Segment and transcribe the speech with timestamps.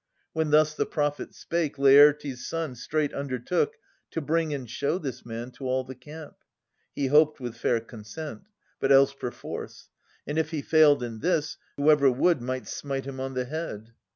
[0.33, 3.75] When thus the prophet spake, Lafirtes' son Straight undertook
[4.09, 6.37] to bring and show this man To all the camp:—
[6.95, 8.47] he hoped, with fair consent:
[8.79, 9.89] But else, perforce.—
[10.27, 11.57] And, if he failed in this.
[11.77, 13.93] Whoever would might smite him on the head.